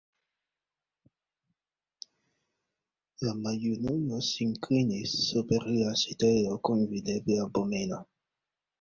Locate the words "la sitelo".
5.79-6.61